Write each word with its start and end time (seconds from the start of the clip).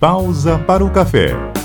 Pausa 0.00 0.56
para 0.58 0.84
o 0.84 0.90
café. 0.90 1.57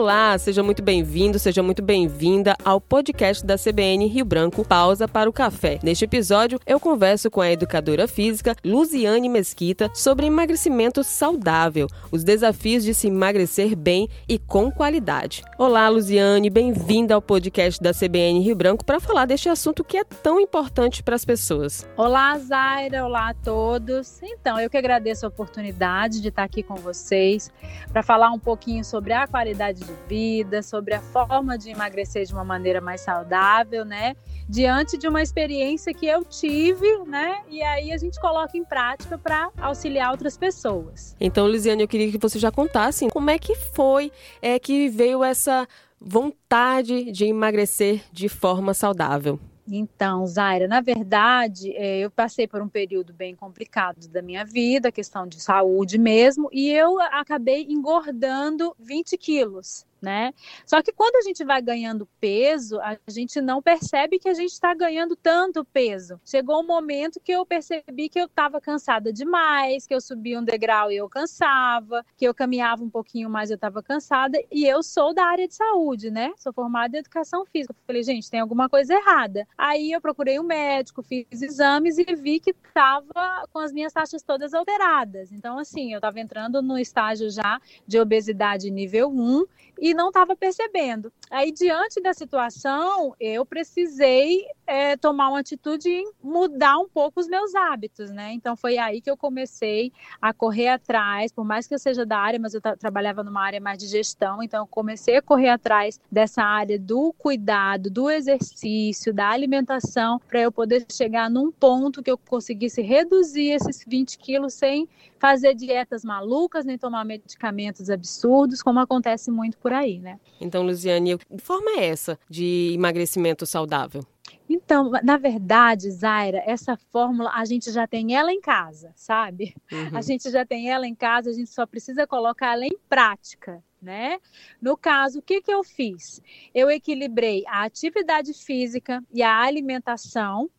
Olá, 0.00 0.38
seja 0.38 0.62
muito 0.62 0.82
bem-vindo, 0.82 1.38
seja 1.38 1.62
muito 1.62 1.82
bem-vinda 1.82 2.56
ao 2.64 2.80
podcast 2.80 3.44
da 3.44 3.58
CBN 3.58 4.06
Rio 4.06 4.24
Branco 4.24 4.66
Pausa 4.66 5.06
para 5.06 5.28
o 5.28 5.32
Café. 5.32 5.78
Neste 5.82 6.06
episódio, 6.06 6.58
eu 6.66 6.80
converso 6.80 7.30
com 7.30 7.42
a 7.42 7.52
educadora 7.52 8.08
física 8.08 8.56
Luziane 8.64 9.28
Mesquita 9.28 9.90
sobre 9.92 10.24
emagrecimento 10.24 11.04
saudável, 11.04 11.86
os 12.10 12.24
desafios 12.24 12.82
de 12.82 12.94
se 12.94 13.08
emagrecer 13.08 13.76
bem 13.76 14.08
e 14.26 14.38
com 14.38 14.72
qualidade. 14.72 15.42
Olá, 15.58 15.86
Luziane, 15.90 16.48
bem-vinda 16.48 17.14
ao 17.14 17.20
podcast 17.20 17.78
da 17.82 17.92
CBN 17.92 18.40
Rio 18.40 18.56
Branco 18.56 18.86
para 18.86 19.00
falar 19.00 19.26
deste 19.26 19.50
assunto 19.50 19.84
que 19.84 19.98
é 19.98 20.04
tão 20.04 20.40
importante 20.40 21.02
para 21.02 21.14
as 21.14 21.26
pessoas. 21.26 21.86
Olá, 21.94 22.38
Zaira, 22.38 23.04
olá 23.04 23.28
a 23.28 23.34
todos. 23.34 24.18
Então, 24.22 24.58
eu 24.58 24.70
que 24.70 24.78
agradeço 24.78 25.26
a 25.26 25.28
oportunidade 25.28 26.22
de 26.22 26.28
estar 26.28 26.44
aqui 26.44 26.62
com 26.62 26.76
vocês 26.76 27.52
para 27.92 28.02
falar 28.02 28.30
um 28.30 28.38
pouquinho 28.38 28.82
sobre 28.82 29.12
a 29.12 29.26
qualidade 29.26 29.89
de 29.90 30.08
vida, 30.08 30.62
sobre 30.62 30.94
a 30.94 31.00
forma 31.00 31.58
de 31.58 31.70
emagrecer 31.70 32.24
de 32.24 32.32
uma 32.32 32.44
maneira 32.44 32.80
mais 32.80 33.00
saudável, 33.00 33.84
né? 33.84 34.14
Diante 34.48 34.96
de 34.96 35.06
uma 35.06 35.22
experiência 35.22 35.92
que 35.94 36.06
eu 36.06 36.24
tive, 36.24 36.98
né? 37.06 37.42
E 37.48 37.62
aí 37.62 37.92
a 37.92 37.98
gente 37.98 38.20
coloca 38.20 38.56
em 38.56 38.64
prática 38.64 39.16
para 39.16 39.50
auxiliar 39.60 40.10
outras 40.10 40.36
pessoas. 40.36 41.16
Então, 41.20 41.46
Lisiane, 41.46 41.82
eu 41.82 41.88
queria 41.88 42.10
que 42.10 42.18
você 42.18 42.38
já 42.38 42.50
contasse 42.50 43.08
como 43.10 43.30
é 43.30 43.38
que 43.38 43.54
foi 43.54 44.10
é, 44.42 44.58
que 44.58 44.88
veio 44.88 45.22
essa 45.22 45.66
vontade 46.00 47.12
de 47.12 47.26
emagrecer 47.26 48.02
de 48.12 48.28
forma 48.28 48.72
saudável. 48.72 49.38
Então, 49.70 50.26
Zaira, 50.26 50.66
na 50.66 50.80
verdade, 50.80 51.72
é, 51.76 52.00
eu 52.00 52.10
passei 52.10 52.46
por 52.48 52.60
um 52.60 52.68
período 52.68 53.12
bem 53.12 53.36
complicado 53.36 54.08
da 54.08 54.20
minha 54.20 54.44
vida, 54.44 54.90
questão 54.90 55.26
de 55.26 55.40
saúde 55.40 55.96
mesmo, 55.96 56.48
e 56.52 56.70
eu 56.70 57.00
acabei 57.00 57.66
engordando 57.68 58.74
20 58.78 59.16
quilos 59.16 59.86
né? 60.00 60.32
Só 60.66 60.82
que 60.82 60.92
quando 60.92 61.16
a 61.16 61.22
gente 61.22 61.44
vai 61.44 61.60
ganhando 61.60 62.08
peso, 62.20 62.80
a 62.80 62.96
gente 63.08 63.40
não 63.40 63.62
percebe 63.62 64.18
que 64.18 64.28
a 64.28 64.34
gente 64.34 64.52
está 64.52 64.74
ganhando 64.74 65.16
tanto 65.16 65.64
peso. 65.64 66.20
Chegou 66.24 66.60
um 66.60 66.66
momento 66.66 67.20
que 67.20 67.32
eu 67.32 67.44
percebi 67.44 68.08
que 68.08 68.20
eu 68.20 68.26
estava 68.26 68.60
cansada 68.60 69.12
demais, 69.12 69.86
que 69.86 69.94
eu 69.94 70.00
subia 70.00 70.38
um 70.38 70.44
degrau 70.44 70.90
e 70.90 70.96
eu 70.96 71.08
cansava, 71.08 72.04
que 72.16 72.24
eu 72.24 72.34
caminhava 72.34 72.82
um 72.82 72.90
pouquinho 72.90 73.28
mais 73.28 73.50
e 73.50 73.52
eu 73.52 73.56
estava 73.56 73.82
cansada. 73.82 74.38
E 74.50 74.66
eu 74.66 74.82
sou 74.82 75.14
da 75.14 75.24
área 75.24 75.46
de 75.46 75.54
saúde, 75.54 76.10
né? 76.10 76.32
Sou 76.36 76.52
formada 76.52 76.96
em 76.96 77.00
educação 77.00 77.44
física. 77.46 77.74
Falei, 77.86 78.02
gente, 78.02 78.30
tem 78.30 78.40
alguma 78.40 78.68
coisa 78.68 78.94
errada. 78.94 79.46
Aí 79.56 79.92
eu 79.92 80.00
procurei 80.00 80.38
um 80.38 80.44
médico, 80.44 81.02
fiz 81.02 81.42
exames 81.42 81.98
e 81.98 82.04
vi 82.14 82.40
que 82.40 82.50
estava 82.50 83.44
com 83.52 83.58
as 83.58 83.72
minhas 83.72 83.92
taxas 83.92 84.22
todas 84.22 84.54
alteradas. 84.54 85.32
Então, 85.32 85.58
assim, 85.58 85.92
eu 85.92 85.98
estava 85.98 86.20
entrando 86.20 86.62
no 86.62 86.78
estágio 86.78 87.30
já 87.30 87.60
de 87.86 87.98
obesidade 87.98 88.70
nível 88.70 89.10
1 89.10 89.44
e 89.80 89.89
não 89.94 90.08
estava 90.08 90.36
percebendo. 90.36 91.12
Aí, 91.30 91.52
diante 91.52 92.00
da 92.00 92.12
situação, 92.12 93.14
eu 93.20 93.44
precisei 93.46 94.44
é, 94.66 94.96
tomar 94.96 95.28
uma 95.28 95.40
atitude 95.40 95.88
em 95.88 96.10
mudar 96.22 96.78
um 96.78 96.88
pouco 96.88 97.20
os 97.20 97.28
meus 97.28 97.54
hábitos, 97.54 98.10
né? 98.10 98.32
Então, 98.32 98.56
foi 98.56 98.78
aí 98.78 99.00
que 99.00 99.10
eu 99.10 99.16
comecei 99.16 99.92
a 100.20 100.32
correr 100.32 100.68
atrás, 100.68 101.32
por 101.32 101.44
mais 101.44 101.66
que 101.66 101.74
eu 101.74 101.78
seja 101.78 102.04
da 102.04 102.18
área, 102.18 102.38
mas 102.38 102.54
eu 102.54 102.60
trabalhava 102.60 103.22
numa 103.22 103.42
área 103.42 103.60
mais 103.60 103.78
de 103.78 103.86
gestão, 103.86 104.42
então 104.42 104.62
eu 104.62 104.66
comecei 104.66 105.16
a 105.16 105.22
correr 105.22 105.48
atrás 105.48 106.00
dessa 106.10 106.42
área 106.42 106.78
do 106.78 107.12
cuidado, 107.12 107.90
do 107.90 108.10
exercício, 108.10 109.12
da 109.12 109.28
alimentação, 109.28 110.20
para 110.28 110.40
eu 110.40 110.52
poder 110.52 110.84
chegar 110.90 111.30
num 111.30 111.50
ponto 111.50 112.02
que 112.02 112.10
eu 112.10 112.18
conseguisse 112.18 112.82
reduzir 112.82 113.50
esses 113.52 113.84
20 113.86 114.18
quilos 114.18 114.54
sem 114.54 114.88
fazer 115.20 115.54
dietas 115.54 116.02
malucas, 116.02 116.64
nem 116.64 116.78
tomar 116.78 117.04
medicamentos 117.04 117.90
absurdos, 117.90 118.62
como 118.62 118.80
acontece 118.80 119.30
muito 119.30 119.58
por 119.58 119.72
aí, 119.72 120.00
né? 120.00 120.18
Então, 120.40 120.62
Luziane, 120.62 121.18
que 121.18 121.38
forma 121.38 121.72
é 121.78 121.86
essa 121.86 122.18
de 122.28 122.72
emagrecimento 122.74 123.44
saudável? 123.44 124.02
Então, 124.48 124.90
na 125.04 125.16
verdade, 125.16 125.90
Zaira, 125.90 126.42
essa 126.46 126.76
fórmula 126.90 127.30
a 127.34 127.44
gente 127.44 127.70
já 127.70 127.86
tem 127.86 128.16
ela 128.16 128.32
em 128.32 128.40
casa, 128.40 128.92
sabe? 128.96 129.54
Uhum. 129.70 129.96
A 129.96 130.00
gente 130.00 130.28
já 130.30 130.44
tem 130.44 130.70
ela 130.70 130.86
em 130.86 130.94
casa, 130.94 131.30
a 131.30 131.32
gente 131.32 131.50
só 131.50 131.66
precisa 131.66 132.06
colocar 132.06 132.54
ela 132.54 132.64
em 132.64 132.76
prática. 132.88 133.62
Né? 133.80 134.18
No 134.60 134.76
caso, 134.76 135.20
o 135.20 135.22
que, 135.22 135.40
que 135.40 135.50
eu 135.50 135.64
fiz? 135.64 136.20
Eu 136.54 136.70
equilibrei 136.70 137.44
a 137.46 137.64
atividade 137.64 138.34
física 138.34 139.02
e 139.10 139.22
a 139.22 139.40
alimentação 139.40 140.50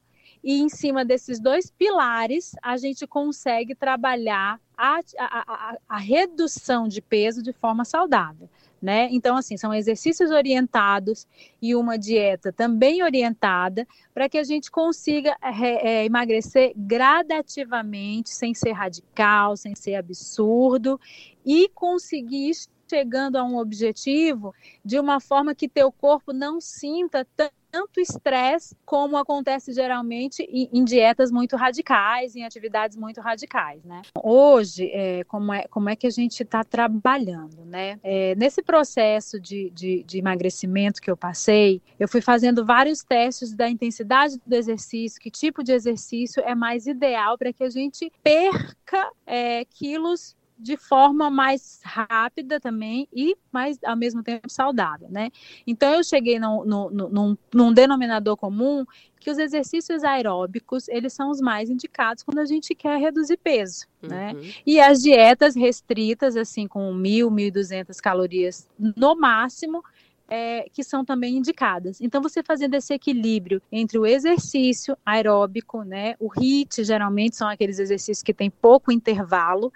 e 0.44 0.59
em 0.59 0.69
cima 0.69 1.06
desses 1.06 1.40
dois 1.40 1.69
pilares, 1.69 2.56
a 2.62 2.78
gente 2.78 3.06
consegue 3.06 3.75
trabalhar 3.75 4.59
a, 4.75 5.00
a, 5.19 5.44
a, 5.47 5.78
a 5.88 5.97
redução 5.97 6.88
de 6.88 7.02
peso 7.02 7.44
de 7.44 7.53
forma 7.53 7.85
saudável. 7.85 8.50
Né? 8.81 9.09
Então, 9.12 9.38
assim, 9.38 9.57
são 9.57 9.72
exercícios 9.72 10.31
orientados 10.31 11.28
e 11.62 11.75
uma 11.75 12.00
dieta 12.00 12.52
também 12.52 13.03
orientada 13.03 13.88
para 14.12 14.28
que 14.28 14.40
a 14.40 14.44
gente 14.44 14.72
consiga 14.72 15.38
é, 15.40 16.00
é, 16.00 16.06
emagrecer 16.06 16.73
gradativamente, 16.75 18.31
sem 18.31 18.56
ser 18.56 18.72
radical, 18.72 19.56
sem 19.56 19.75
ser 19.75 19.94
absurdo 19.94 21.00
e 21.46 21.69
conseguir 21.75 22.50
chegando 22.91 23.38
a 23.38 23.44
um 23.44 23.57
objetivo 23.57 24.53
de 24.84 25.00
uma 25.00 25.22
forma 25.22 25.56
que 25.56 25.69
teu 25.69 25.90
corpo 25.94 26.34
não 26.34 26.59
sinta 26.59 27.25
tanto 27.72 28.02
estresse 28.02 28.75
como 28.85 29.16
acontece 29.16 29.72
geralmente 29.72 30.44
em, 30.44 30.69
em, 30.74 30.84
dietas 30.84 31.31
muito 31.31 31.56
radicais, 31.56 32.35
em 32.35 32.44
atividades 32.44 32.97
muito 32.97 33.22
radicais, 33.22 33.81
né? 33.85 34.02
Hoje, 34.22 34.91
é, 34.91 35.24
como, 35.24 35.53
é, 35.53 35.66
como 35.69 35.90
é 35.90 35.96
que 35.96 36.06
a 36.06 36.09
gente 36.09 36.44
está 36.44 36.66
trabalhando, 36.66 37.63
né? 37.63 37.97
É, 38.03 38.35
nesse 38.35 38.62
processo 38.62 39.40
de, 39.40 39.69
de, 39.69 40.03
de, 40.03 40.18
emagrecimento 40.19 41.02
que 41.02 41.09
eu 41.09 41.16
passei, 41.16 41.81
eu 41.97 42.09
fui 42.09 42.19
fazendo 42.19 42.66
vários 42.66 43.03
testes 43.03 43.53
da 43.53 43.69
intensidade 43.69 44.38
do 44.46 44.53
exercício, 44.53 45.22
que 45.22 45.31
tipo 45.31 45.63
de 45.63 45.72
exercício 45.72 46.44
é 46.46 46.53
mais 46.53 46.88
ideal 46.88 47.38
para 47.38 47.53
que 47.53 47.63
a 47.63 47.69
gente 47.69 48.12
perca 48.22 49.09
é, 49.25 49.63
quilos 49.63 50.35
de 50.61 50.77
forma 50.77 51.29
mais 51.29 51.79
rápida 51.83 52.59
também 52.59 53.07
e 53.11 53.35
mais 53.51 53.79
ao 53.83 53.97
mesmo 53.97 54.22
tempo 54.22 54.49
saudável, 54.49 55.09
né? 55.09 55.31
Então 55.66 55.94
eu 55.95 56.03
cheguei 56.03 56.39
no, 56.39 56.63
no, 56.63 56.89
no, 56.91 57.09
num, 57.09 57.38
num 57.53 57.73
denominador 57.73 58.38
comum 58.38 58.85
que 59.19 59.29
os 59.29 59.38
exercícios 59.38 60.03
aeróbicos 60.03 60.88
eles 60.88 61.13
são 61.13 61.31
os 61.31 61.41
mais 61.41 61.69
indicados 61.69 62.23
quando 62.23 62.39
a 62.39 62.45
gente 62.45 62.75
quer 62.75 62.99
reduzir 62.99 63.38
peso, 63.38 63.88
né? 64.01 64.33
uhum. 64.33 64.41
né? 64.41 64.51
E 64.66 64.79
as 64.79 65.01
dietas 65.01 65.55
restritas, 65.55 66.35
assim, 66.38 66.67
com 66.67 66.93
mil, 66.93 67.31
mil 67.31 67.51
duzentas 67.51 67.99
calorias 67.99 68.69
no 68.78 69.16
máximo, 69.16 69.83
é, 70.31 70.66
que 70.72 70.81
são 70.81 71.03
também 71.03 71.35
indicadas. 71.35 71.99
Então, 71.99 72.22
você 72.22 72.41
fazendo 72.41 72.73
esse 72.75 72.93
equilíbrio 72.93 73.61
entre 73.69 73.99
o 73.99 74.05
exercício 74.05 74.97
aeróbico, 75.05 75.83
né? 75.83 76.16
O 76.22 76.29
HIIT, 76.29 76.85
geralmente, 76.85 77.35
são 77.35 77.49
aqueles 77.49 77.79
exercícios 77.79 78.23
que 78.23 78.33
têm 78.33 78.49
pouco 78.49 78.93
intervalo, 78.93 79.73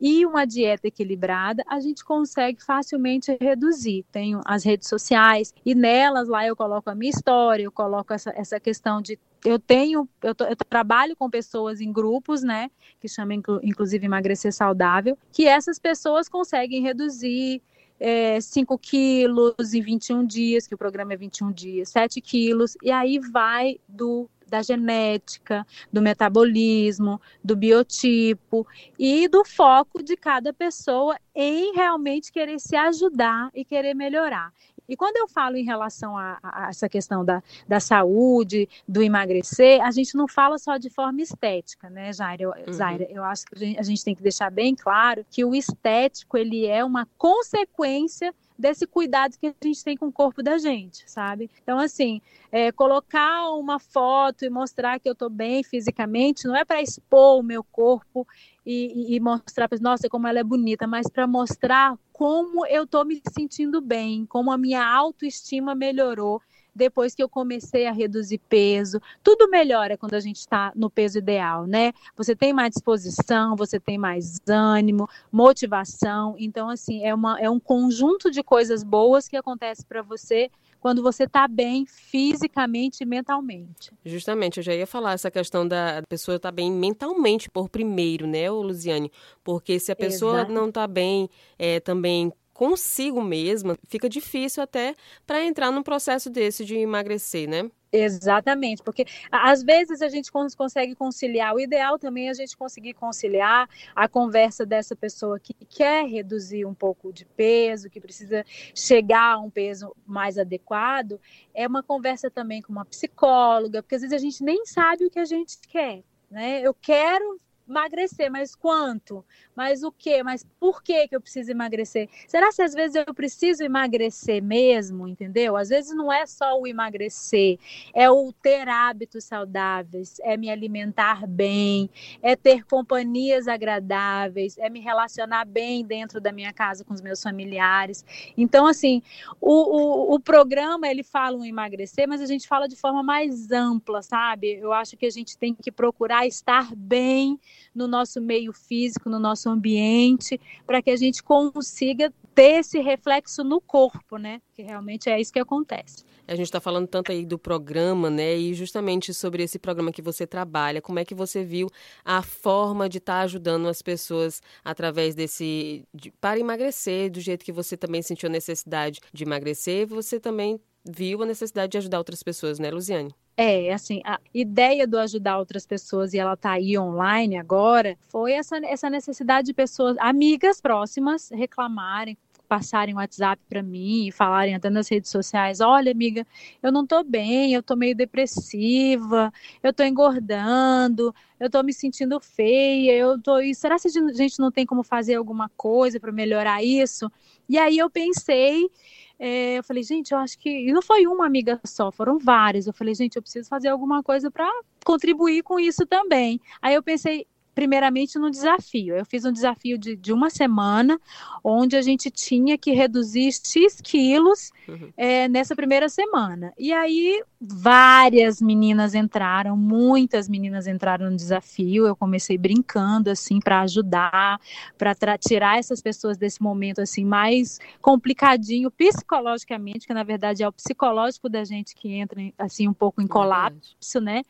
e 0.00 0.26
uma 0.26 0.44
dieta 0.44 0.88
equilibrada, 0.88 1.62
a 1.66 1.80
gente 1.80 2.04
consegue 2.04 2.62
facilmente 2.62 3.36
reduzir. 3.40 4.04
Tenho 4.12 4.40
as 4.44 4.64
redes 4.64 4.88
sociais 4.88 5.54
e 5.64 5.74
nelas 5.74 6.28
lá 6.28 6.46
eu 6.46 6.54
coloco 6.54 6.90
a 6.90 6.94
minha 6.94 7.10
história, 7.10 7.62
eu 7.62 7.72
coloco 7.72 8.12
essa, 8.12 8.32
essa 8.36 8.60
questão 8.60 9.00
de 9.00 9.18
eu 9.44 9.58
tenho, 9.58 10.08
eu, 10.22 10.34
tô, 10.34 10.44
eu, 10.44 10.56
trabalho 10.56 11.14
com 11.14 11.30
pessoas 11.30 11.80
em 11.80 11.92
grupos, 11.92 12.42
né, 12.42 12.68
que 13.00 13.08
chamam 13.08 13.40
inclusive 13.62 14.04
emagrecer 14.04 14.52
saudável, 14.52 15.16
que 15.30 15.46
essas 15.46 15.78
pessoas 15.78 16.28
conseguem 16.28 16.82
reduzir 16.82 17.62
é, 17.98 18.40
5 18.40 18.78
quilos 18.78 19.72
em 19.72 19.80
21 19.80 20.26
dias, 20.26 20.66
que 20.66 20.74
o 20.74 20.78
programa 20.78 21.12
é 21.12 21.16
21 21.16 21.52
dias, 21.52 21.90
7 21.90 22.20
quilos, 22.20 22.76
e 22.82 22.90
aí 22.90 23.18
vai 23.18 23.78
do 23.88 24.28
da 24.46 24.62
genética, 24.62 25.66
do 25.92 26.00
metabolismo, 26.00 27.20
do 27.42 27.56
biotipo 27.56 28.66
e 28.98 29.28
do 29.28 29.44
foco 29.44 30.02
de 30.02 30.16
cada 30.16 30.52
pessoa 30.52 31.16
em 31.34 31.74
realmente 31.74 32.32
querer 32.32 32.58
se 32.58 32.76
ajudar 32.76 33.50
e 33.54 33.64
querer 33.64 33.94
melhorar. 33.94 34.52
E 34.88 34.96
quando 34.96 35.16
eu 35.16 35.28
falo 35.28 35.56
em 35.56 35.64
relação 35.64 36.16
a, 36.16 36.38
a, 36.42 36.68
essa 36.68 36.88
questão 36.88 37.24
da, 37.24 37.42
da 37.66 37.80
saúde, 37.80 38.68
do 38.86 39.02
emagrecer, 39.02 39.82
a 39.82 39.90
gente 39.90 40.14
não 40.14 40.28
fala 40.28 40.58
só 40.58 40.76
de 40.76 40.88
forma 40.88 41.20
estética, 41.20 41.90
né, 41.90 42.12
Jair? 42.12 42.40
Eu, 42.40 42.50
uhum. 42.50 42.72
Zaira? 42.72 43.04
Eu 43.10 43.24
acho 43.24 43.46
que 43.46 43.54
a 43.54 43.58
gente, 43.58 43.80
a 43.80 43.82
gente 43.82 44.04
tem 44.04 44.14
que 44.14 44.22
deixar 44.22 44.50
bem 44.50 44.74
claro 44.74 45.26
que 45.30 45.44
o 45.44 45.54
estético 45.54 46.36
ele 46.36 46.66
é 46.66 46.84
uma 46.84 47.06
consequência 47.18 48.34
desse 48.58 48.86
cuidado 48.86 49.36
que 49.38 49.46
a 49.46 49.54
gente 49.62 49.84
tem 49.84 49.96
com 49.96 50.06
o 50.06 50.12
corpo 50.12 50.42
da 50.42 50.58
gente, 50.58 51.08
sabe? 51.10 51.50
Então, 51.62 51.78
assim, 51.78 52.20
é, 52.50 52.72
colocar 52.72 53.50
uma 53.50 53.78
foto 53.78 54.44
e 54.44 54.50
mostrar 54.50 54.98
que 54.98 55.08
eu 55.08 55.12
estou 55.12 55.28
bem 55.28 55.62
fisicamente 55.62 56.46
não 56.46 56.56
é 56.56 56.64
para 56.64 56.80
expor 56.80 57.38
o 57.38 57.42
meu 57.42 57.62
corpo 57.62 58.26
e, 58.64 59.14
e, 59.14 59.20
mostrar 59.20 59.68
para 59.68 59.78
nossa 59.78 60.08
como 60.08 60.26
ela 60.26 60.40
é 60.40 60.44
bonita, 60.44 60.86
mas 60.86 61.08
para 61.08 61.26
mostrar 61.26 61.96
como 62.12 62.66
eu 62.66 62.84
estou 62.84 63.04
me 63.04 63.20
sentindo 63.32 63.80
bem, 63.80 64.26
como 64.26 64.50
a 64.50 64.58
minha 64.58 64.84
autoestima 64.84 65.74
melhorou 65.74 66.40
depois 66.76 67.14
que 67.14 67.22
eu 67.22 67.28
comecei 67.28 67.86
a 67.86 67.92
reduzir 67.92 68.38
peso. 68.38 69.00
Tudo 69.22 69.48
melhora 69.48 69.96
quando 69.96 70.14
a 70.14 70.20
gente 70.20 70.36
está 70.36 70.72
no 70.76 70.90
peso 70.90 71.18
ideal, 71.18 71.66
né? 71.66 71.92
Você 72.16 72.36
tem 72.36 72.52
mais 72.52 72.70
disposição, 72.70 73.56
você 73.56 73.80
tem 73.80 73.96
mais 73.96 74.38
ânimo, 74.46 75.08
motivação. 75.32 76.36
Então, 76.38 76.68
assim, 76.68 77.02
é, 77.02 77.14
uma, 77.14 77.40
é 77.40 77.48
um 77.48 77.58
conjunto 77.58 78.30
de 78.30 78.42
coisas 78.42 78.84
boas 78.84 79.26
que 79.26 79.36
acontece 79.36 79.84
para 79.84 80.02
você 80.02 80.50
quando 80.78 81.02
você 81.02 81.24
está 81.24 81.48
bem 81.48 81.86
fisicamente 81.86 83.02
e 83.02 83.06
mentalmente. 83.06 83.90
Justamente, 84.04 84.58
eu 84.58 84.62
já 84.62 84.74
ia 84.74 84.86
falar 84.86 85.14
essa 85.14 85.30
questão 85.30 85.66
da 85.66 86.02
pessoa 86.08 86.36
estar 86.36 86.50
tá 86.50 86.54
bem 86.54 86.70
mentalmente 86.70 87.50
por 87.50 87.68
primeiro, 87.68 88.26
né, 88.26 88.48
Luziane? 88.50 89.10
Porque 89.42 89.80
se 89.80 89.90
a 89.90 89.96
pessoa 89.96 90.36
Exato. 90.36 90.52
não 90.52 90.68
está 90.68 90.86
bem 90.86 91.28
é, 91.58 91.80
também 91.80 92.32
consigo 92.56 93.22
mesma, 93.22 93.76
fica 93.86 94.08
difícil 94.08 94.62
até 94.62 94.94
para 95.26 95.44
entrar 95.44 95.70
num 95.70 95.82
processo 95.82 96.30
desse 96.30 96.64
de 96.64 96.74
emagrecer, 96.74 97.46
né? 97.46 97.70
Exatamente, 97.92 98.82
porque 98.82 99.04
às 99.30 99.62
vezes 99.62 100.00
a 100.00 100.08
gente 100.08 100.30
consegue 100.30 100.94
conciliar. 100.94 101.54
O 101.54 101.60
ideal 101.60 101.98
também 101.98 102.28
é 102.28 102.30
a 102.30 102.34
gente 102.34 102.56
conseguir 102.56 102.94
conciliar 102.94 103.68
a 103.94 104.08
conversa 104.08 104.64
dessa 104.64 104.96
pessoa 104.96 105.38
que 105.38 105.54
quer 105.68 106.06
reduzir 106.06 106.64
um 106.64 106.74
pouco 106.74 107.12
de 107.12 107.24
peso, 107.24 107.90
que 107.90 108.00
precisa 108.00 108.44
chegar 108.74 109.34
a 109.34 109.38
um 109.38 109.50
peso 109.50 109.94
mais 110.06 110.38
adequado, 110.38 111.20
é 111.54 111.66
uma 111.66 111.82
conversa 111.82 112.30
também 112.30 112.62
com 112.62 112.72
uma 112.72 112.84
psicóloga, 112.86 113.82
porque 113.82 113.94
às 113.96 114.00
vezes 114.00 114.14
a 114.14 114.22
gente 114.22 114.42
nem 114.42 114.64
sabe 114.64 115.04
o 115.04 115.10
que 115.10 115.18
a 115.18 115.24
gente 115.26 115.58
quer. 115.68 116.02
Né? 116.30 116.60
Eu 116.62 116.74
quero 116.74 117.38
emagrecer, 117.68 118.30
mas 118.30 118.54
quanto? 118.54 119.24
Mas 119.54 119.82
o 119.82 119.90
quê? 119.90 120.22
Mas 120.22 120.44
por 120.58 120.82
que 120.82 121.08
que 121.08 121.16
eu 121.16 121.20
preciso 121.20 121.50
emagrecer? 121.50 122.08
Será 122.26 122.52
que 122.52 122.62
às 122.62 122.72
vezes 122.72 122.94
eu 122.94 123.14
preciso 123.14 123.62
emagrecer 123.62 124.42
mesmo, 124.42 125.08
entendeu? 125.08 125.56
Às 125.56 125.68
vezes 125.68 125.94
não 125.94 126.12
é 126.12 126.26
só 126.26 126.58
o 126.60 126.66
emagrecer, 126.66 127.58
é 127.94 128.10
o 128.10 128.32
ter 128.32 128.68
hábitos 128.68 129.24
saudáveis, 129.24 130.18
é 130.22 130.36
me 130.36 130.50
alimentar 130.50 131.26
bem, 131.26 131.90
é 132.22 132.36
ter 132.36 132.64
companhias 132.64 133.48
agradáveis, 133.48 134.56
é 134.58 134.68
me 134.70 134.80
relacionar 134.80 135.44
bem 135.44 135.84
dentro 135.84 136.20
da 136.20 136.32
minha 136.32 136.52
casa 136.52 136.84
com 136.84 136.94
os 136.94 137.00
meus 137.00 137.22
familiares. 137.22 138.04
Então, 138.36 138.66
assim, 138.66 139.02
o, 139.40 140.12
o, 140.12 140.14
o 140.14 140.20
programa 140.20 140.88
ele 140.88 141.02
fala 141.02 141.36
em 141.46 141.48
emagrecer, 141.48 142.06
mas 142.08 142.20
a 142.20 142.26
gente 142.26 142.46
fala 142.46 142.68
de 142.68 142.76
forma 142.76 143.02
mais 143.02 143.50
ampla, 143.50 144.02
sabe? 144.02 144.58
Eu 144.58 144.72
acho 144.72 144.96
que 144.96 145.06
a 145.06 145.10
gente 145.10 145.36
tem 145.36 145.54
que 145.54 145.72
procurar 145.72 146.26
estar 146.26 146.74
bem 146.74 147.38
no 147.74 147.86
nosso 147.86 148.20
meio 148.20 148.52
físico, 148.52 149.08
no 149.08 149.18
nosso 149.18 149.48
ambiente, 149.48 150.40
para 150.66 150.82
que 150.82 150.90
a 150.90 150.96
gente 150.96 151.22
consiga 151.22 152.12
ter 152.34 152.60
esse 152.60 152.80
reflexo 152.80 153.42
no 153.42 153.60
corpo, 153.60 154.18
né? 154.18 154.40
Que 154.54 154.62
realmente 154.62 155.08
é 155.08 155.18
isso 155.20 155.32
que 155.32 155.38
acontece. 155.38 156.04
A 156.28 156.34
gente 156.34 156.46
está 156.46 156.60
falando 156.60 156.86
tanto 156.86 157.12
aí 157.12 157.24
do 157.24 157.38
programa, 157.38 158.10
né? 158.10 158.36
E 158.36 158.52
justamente 158.52 159.14
sobre 159.14 159.42
esse 159.42 159.58
programa 159.58 159.92
que 159.92 160.02
você 160.02 160.26
trabalha, 160.26 160.82
como 160.82 160.98
é 160.98 161.04
que 161.04 161.14
você 161.14 161.44
viu 161.44 161.68
a 162.04 162.20
forma 162.20 162.88
de 162.88 162.98
estar 162.98 163.20
tá 163.20 163.20
ajudando 163.20 163.68
as 163.68 163.80
pessoas 163.80 164.42
através 164.64 165.14
desse. 165.14 165.84
De, 165.94 166.10
para 166.20 166.38
emagrecer, 166.38 167.10
do 167.10 167.20
jeito 167.20 167.44
que 167.44 167.52
você 167.52 167.76
também 167.76 168.02
sentiu 168.02 168.28
a 168.28 168.32
necessidade 168.32 169.00
de 169.12 169.24
emagrecer, 169.24 169.86
você 169.86 170.20
também 170.20 170.60
viu 170.88 171.22
a 171.22 171.26
necessidade 171.26 171.72
de 171.72 171.78
ajudar 171.78 171.98
outras 171.98 172.22
pessoas, 172.22 172.58
né, 172.58 172.70
Luziane? 172.70 173.14
É, 173.36 173.72
assim, 173.72 174.00
a 174.04 174.18
ideia 174.32 174.86
do 174.86 174.98
ajudar 174.98 175.38
outras 175.38 175.66
pessoas 175.66 176.14
e 176.14 176.18
ela 176.18 176.36
tá 176.36 176.52
aí 176.52 176.78
online 176.78 177.36
agora 177.36 177.98
foi 178.08 178.32
essa, 178.32 178.56
essa 178.64 178.88
necessidade 178.88 179.46
de 179.48 179.52
pessoas, 179.52 179.94
amigas 179.98 180.58
próximas, 180.58 181.28
reclamarem, 181.30 182.16
passarem 182.46 182.94
WhatsApp 182.94 183.42
para 183.48 183.62
mim 183.62 184.06
e 184.06 184.12
falarem 184.12 184.54
até 184.54 184.70
nas 184.70 184.88
redes 184.88 185.10
sociais: 185.10 185.60
olha, 185.60 185.92
amiga, 185.92 186.26
eu 186.62 186.72
não 186.72 186.86
tô 186.86 187.02
bem, 187.04 187.52
eu 187.52 187.62
tô 187.62 187.76
meio 187.76 187.94
depressiva, 187.94 189.32
eu 189.62 189.72
tô 189.72 189.82
engordando, 189.82 191.14
eu 191.38 191.50
tô 191.50 191.62
me 191.62 191.72
sentindo 191.72 192.18
feia, 192.20 192.92
eu 192.92 193.20
tô. 193.20 193.38
E 193.40 193.54
será 193.54 193.76
que 193.78 193.88
a 193.88 194.12
gente 194.12 194.38
não 194.38 194.50
tem 194.50 194.64
como 194.64 194.82
fazer 194.82 195.14
alguma 195.14 195.50
coisa 195.56 196.00
para 196.00 196.12
melhorar 196.12 196.62
isso? 196.62 197.10
E 197.48 197.58
aí 197.58 197.78
eu 197.78 197.90
pensei 197.90 198.70
é, 199.18 199.58
eu 199.58 199.64
falei, 199.64 199.82
gente, 199.82 200.12
eu 200.12 200.18
acho 200.18 200.38
que. 200.38 200.50
E 200.50 200.72
não 200.72 200.82
foi 200.82 201.06
uma 201.06 201.26
amiga 201.26 201.58
só, 201.64 201.90
foram 201.90 202.18
várias. 202.18 202.66
Eu 202.66 202.72
falei, 202.72 202.94
gente, 202.94 203.16
eu 203.16 203.22
preciso 203.22 203.48
fazer 203.48 203.68
alguma 203.68 204.02
coisa 204.02 204.30
para 204.30 204.48
contribuir 204.84 205.42
com 205.42 205.58
isso 205.58 205.86
também. 205.86 206.40
Aí 206.60 206.74
eu 206.74 206.82
pensei, 206.82 207.26
primeiramente 207.56 208.18
no 208.18 208.30
desafio. 208.30 208.94
Eu 208.94 209.06
fiz 209.06 209.24
um 209.24 209.32
desafio 209.32 209.78
de, 209.78 209.96
de 209.96 210.12
uma 210.12 210.28
semana, 210.28 211.00
onde 211.42 211.74
a 211.74 211.80
gente 211.80 212.10
tinha 212.10 212.58
que 212.58 212.70
reduzir 212.72 213.32
X 213.32 213.80
quilos 213.80 214.50
uhum. 214.68 214.92
é, 214.94 215.26
nessa 215.26 215.56
primeira 215.56 215.88
semana. 215.88 216.52
E 216.58 216.70
aí, 216.70 217.24
várias 217.40 218.42
meninas 218.42 218.94
entraram, 218.94 219.56
muitas 219.56 220.28
meninas 220.28 220.66
entraram 220.66 221.10
no 221.10 221.16
desafio. 221.16 221.86
Eu 221.86 221.96
comecei 221.96 222.36
brincando, 222.36 223.08
assim, 223.08 223.40
para 223.40 223.62
ajudar, 223.62 224.38
para 224.76 225.16
tirar 225.16 225.58
essas 225.58 225.80
pessoas 225.80 226.18
desse 226.18 226.42
momento, 226.42 226.82
assim, 226.82 227.06
mais 227.06 227.58
complicadinho 227.80 228.70
psicologicamente, 228.70 229.86
que 229.86 229.94
na 229.94 230.02
verdade 230.02 230.42
é 230.42 230.48
o 230.48 230.52
psicológico 230.52 231.26
da 231.26 231.42
gente 231.42 231.74
que 231.74 231.94
entra, 231.94 232.20
assim, 232.36 232.68
um 232.68 232.74
pouco 232.74 233.00
em 233.00 233.06
colapso, 233.06 233.98
né? 233.98 234.20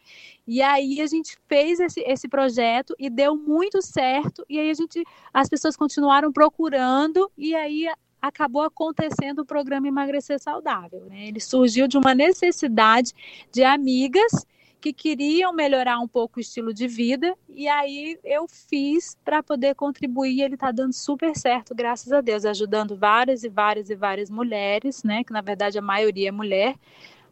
E 0.46 0.62
aí 0.62 1.00
a 1.00 1.06
gente 1.08 1.37
fez 1.49 1.81
esse, 1.81 2.00
esse 2.02 2.29
projeto 2.29 2.94
e 3.00 3.11
deu 3.16 3.34
muito 3.34 3.80
certo. 3.80 4.44
E 4.48 4.60
aí 4.60 4.70
a 4.70 4.74
gente, 4.74 5.02
as 5.32 5.48
pessoas 5.48 5.74
continuaram 5.74 6.30
procurando 6.30 7.30
e 7.36 7.54
aí 7.54 7.88
acabou 8.20 8.62
acontecendo 8.62 9.40
o 9.40 9.46
programa 9.46 9.88
Emagrecer 9.88 10.38
Saudável. 10.38 11.06
Né? 11.06 11.28
Ele 11.28 11.40
surgiu 11.40 11.88
de 11.88 11.96
uma 11.96 12.14
necessidade 12.14 13.12
de 13.50 13.64
amigas 13.64 14.46
que 14.78 14.92
queriam 14.92 15.52
melhorar 15.52 15.98
um 15.98 16.06
pouco 16.06 16.38
o 16.38 16.40
estilo 16.40 16.72
de 16.72 16.86
vida 16.86 17.34
e 17.48 17.66
aí 17.66 18.18
eu 18.22 18.46
fiz 18.46 19.16
para 19.24 19.42
poder 19.42 19.74
contribuir. 19.74 20.42
Ele 20.42 20.54
está 20.54 20.70
dando 20.70 20.92
super 20.92 21.34
certo, 21.34 21.74
graças 21.74 22.12
a 22.12 22.20
Deus, 22.20 22.44
ajudando 22.44 22.96
várias 22.96 23.42
e 23.42 23.48
várias 23.48 23.88
e 23.88 23.96
várias 23.96 24.28
mulheres, 24.28 25.02
né? 25.02 25.24
Que 25.24 25.32
na 25.32 25.40
verdade 25.40 25.78
a 25.78 25.82
maioria 25.82 26.28
é 26.28 26.32
mulher 26.32 26.76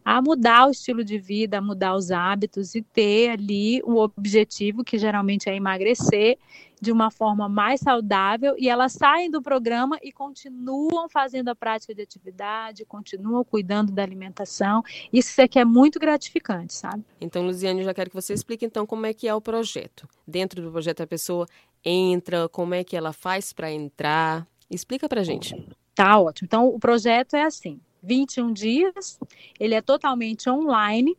a 0.05 0.21
mudar 0.21 0.67
o 0.67 0.71
estilo 0.71 1.03
de 1.03 1.17
vida, 1.17 1.57
a 1.57 1.61
mudar 1.61 1.95
os 1.95 2.11
hábitos 2.11 2.75
e 2.75 2.83
ter 2.83 3.31
ali 3.31 3.81
o 3.83 3.97
objetivo, 3.97 4.83
que 4.83 4.99
geralmente 4.99 5.49
é 5.49 5.55
emagrecer, 5.55 6.37
de 6.79 6.91
uma 6.91 7.09
forma 7.09 7.49
mais 7.49 7.79
saudável 7.79 8.53
e 8.59 8.69
elas 8.69 8.93
saem 8.93 9.31
do 9.31 9.41
programa 9.41 9.97
e 10.03 10.11
continuam 10.11 11.09
fazendo 11.09 11.49
a 11.49 11.55
prática 11.55 11.95
de 11.95 12.03
atividade, 12.03 12.85
continuam 12.85 13.43
cuidando 13.43 13.91
da 13.91 14.03
alimentação. 14.03 14.83
Isso 15.11 15.41
é 15.41 15.47
que 15.47 15.57
é 15.57 15.65
muito 15.65 15.97
gratificante, 15.99 16.73
sabe? 16.73 17.03
Então, 17.19 17.43
Luziane, 17.43 17.79
eu 17.79 17.85
já 17.85 17.93
quero 17.93 18.11
que 18.11 18.15
você 18.15 18.33
explique 18.33 18.65
então 18.65 18.85
como 18.85 19.07
é 19.07 19.13
que 19.13 19.27
é 19.27 19.33
o 19.33 19.41
projeto. 19.41 20.07
Dentro 20.27 20.61
do 20.61 20.71
projeto 20.71 21.01
a 21.01 21.07
pessoa 21.07 21.47
entra, 21.83 22.47
como 22.49 22.75
é 22.75 22.83
que 22.83 22.95
ela 22.95 23.13
faz 23.13 23.51
para 23.51 23.71
entrar? 23.71 24.45
Explica 24.69 25.09
pra 25.09 25.23
gente. 25.23 25.55
Tá 25.95 26.19
ótimo. 26.19 26.45
Então, 26.45 26.67
o 26.67 26.77
projeto 26.77 27.35
é 27.35 27.43
assim: 27.43 27.79
21 28.05 28.53
dias, 28.53 29.19
ele 29.59 29.73
é 29.73 29.81
totalmente 29.81 30.49
online 30.49 31.17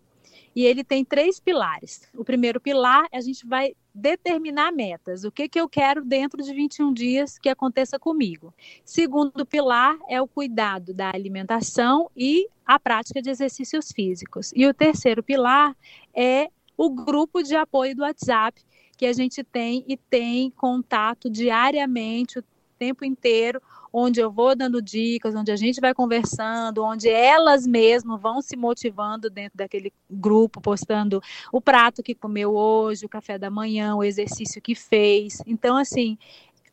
e 0.55 0.65
ele 0.65 0.83
tem 0.83 1.05
três 1.05 1.39
pilares. 1.39 2.09
O 2.15 2.25
primeiro 2.25 2.59
pilar, 2.59 3.07
a 3.13 3.21
gente 3.21 3.47
vai 3.47 3.75
determinar 3.95 4.73
metas. 4.73 5.25
O 5.25 5.31
que, 5.31 5.49
que 5.49 5.61
eu 5.61 5.69
quero 5.69 6.03
dentro 6.05 6.43
de 6.43 6.53
21 6.53 6.95
dias 6.95 7.39
que 7.39 7.49
aconteça 7.49 7.99
comigo. 7.99 8.55
Segundo 8.85 9.45
pilar 9.45 9.99
é 10.09 10.21
o 10.21 10.27
cuidado 10.27 10.95
da 10.95 11.11
alimentação 11.11 12.11
e 12.17 12.49
a 12.65 12.79
prática 12.79 13.21
de 13.21 13.31
exercícios 13.31 13.93
físicos. 13.93 14.51
E 14.57 14.67
o 14.67 14.73
terceiro 14.73 15.23
pilar 15.23 15.77
é 16.15 16.49
o 16.77 16.91
grupo 16.91 17.43
de 17.43 17.55
apoio 17.55 17.95
do 17.95 18.03
WhatsApp, 18.03 18.61
que 18.97 19.07
a 19.07 19.13
gente 19.13 19.45
tem 19.45 19.85
e 19.87 19.97
tem 19.97 20.51
contato 20.51 21.29
diariamente, 21.31 22.39
o 22.39 22.45
tempo 22.79 23.05
inteiro, 23.05 23.61
onde 23.99 24.21
eu 24.21 24.31
vou 24.31 24.55
dando 24.55 24.83
dicas, 24.83 25.35
onde 25.35 25.51
a 25.51 25.57
gente 25.57 25.81
vai 25.81 25.95
conversando, 25.95 26.85
onde 26.85 27.09
elas 27.09 27.67
mesmas 27.67 28.21
vão 28.21 28.43
se 28.43 28.55
motivando 28.55 29.31
dentro 29.31 29.57
daquele 29.57 29.91
grupo, 30.11 30.61
postando 30.61 31.19
o 31.51 31.63
prato 31.63 32.03
que 32.03 32.15
comeu 32.15 32.55
hoje, 32.55 33.07
o 33.07 33.09
café 33.09 33.39
da 33.39 33.49
manhã, 33.49 33.97
o 33.97 34.05
exercício 34.05 34.61
que 34.61 34.75
fez. 34.75 35.39
Então, 35.47 35.79
assim, 35.79 36.19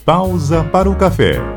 Pausa 0.06 0.62
para 0.62 0.88
o 0.88 0.94
café. 0.94 1.55